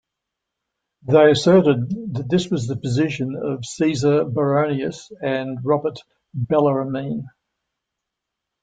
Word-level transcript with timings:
They 1.03 1.29
asserted 1.29 2.15
that 2.15 2.25
this 2.27 2.49
was 2.49 2.65
the 2.65 2.75
position 2.75 3.35
of 3.35 3.63
Caesar 3.63 4.25
Baronius 4.25 5.11
and 5.21 5.59
Robert 5.63 5.99
Bellarmine. 6.33 7.29